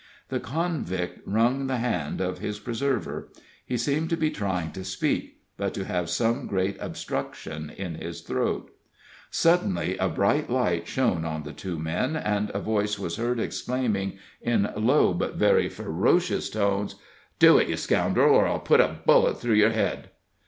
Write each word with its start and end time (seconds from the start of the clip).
The 0.29 0.39
convict 0.39 1.19
wrung 1.27 1.67
the 1.67 1.77
hand 1.77 2.21
of 2.21 2.39
his 2.39 2.57
preserver. 2.59 3.29
He 3.63 3.77
seemed 3.77 4.09
to 4.09 4.17
be 4.17 4.31
trying 4.31 4.71
to 4.71 4.83
speak, 4.83 5.41
but 5.57 5.75
to 5.75 5.85
have 5.85 6.09
some 6.09 6.47
great 6.47 6.75
obstruction 6.79 7.69
in 7.69 7.93
his 7.93 8.21
throat. 8.21 8.71
Suddenly 9.29 9.99
a 9.99 10.09
bright 10.09 10.49
light 10.49 10.87
shone 10.87 11.23
on 11.23 11.43
the 11.43 11.53
two 11.53 11.77
men, 11.77 12.15
and 12.15 12.49
a 12.55 12.59
voice 12.59 12.97
was 12.97 13.17
heard 13.17 13.39
exclaiming, 13.39 14.17
in 14.41 14.71
low 14.75 15.13
but 15.13 15.35
very 15.35 15.69
ferocious 15.69 16.49
tones: 16.49 16.95
"Do 17.37 17.59
it, 17.59 17.69
you 17.69 17.77
scoundrel, 17.77 18.33
or 18.35 18.47
I'll 18.47 18.59
put 18.59 18.81
a 18.81 19.01
bullet 19.05 19.39
through 19.39 19.53
your 19.53 19.69
head!" 19.69 20.09